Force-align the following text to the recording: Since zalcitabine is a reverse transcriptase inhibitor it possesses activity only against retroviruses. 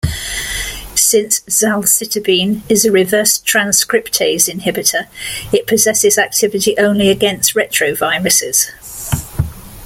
Since 0.95 1.41
zalcitabine 1.41 2.63
is 2.67 2.85
a 2.85 2.91
reverse 2.91 3.37
transcriptase 3.37 4.49
inhibitor 4.51 5.05
it 5.53 5.67
possesses 5.67 6.17
activity 6.17 6.75
only 6.79 7.09
against 7.11 7.53
retroviruses. 7.53 8.71